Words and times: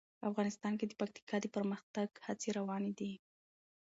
افغانستان 0.29 0.73
کې 0.79 0.85
د 0.87 0.91
پکتیکا 0.99 1.37
د 1.41 1.45
پرمختګ 1.55 2.07
هڅې 2.25 2.49
روانې 2.57 2.91
دي. 2.99 3.11